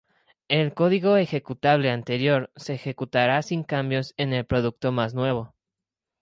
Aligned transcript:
El 0.47 0.73
código 0.73 1.17
ejecutable 1.17 1.91
anterior 1.91 2.51
se 2.55 2.73
ejecutará 2.73 3.43
sin 3.43 3.61
cambios 3.61 4.15
en 4.17 4.33
el 4.33 4.47
producto 4.47 4.91
más 4.91 5.13
nuevo. 5.13 5.53